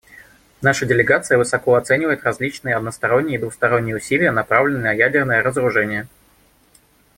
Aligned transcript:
Наша 0.63 0.87
делегация 0.87 1.37
высоко 1.37 1.75
оценивает 1.75 2.23
различные 2.23 2.73
односторонние 2.75 3.35
и 3.35 3.37
двусторонние 3.37 3.95
усилия, 3.95 4.31
направленные 4.31 4.93
на 4.93 4.97
ядерное 4.97 5.43
разоружение. 5.43 6.07